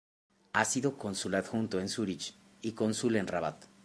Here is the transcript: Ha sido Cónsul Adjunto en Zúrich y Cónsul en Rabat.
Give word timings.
Ha 0.53 0.65
sido 0.65 0.97
Cónsul 0.97 1.35
Adjunto 1.35 1.79
en 1.79 1.87
Zúrich 1.87 2.33
y 2.63 2.71
Cónsul 2.71 3.17
en 3.17 3.27
Rabat. 3.27 3.65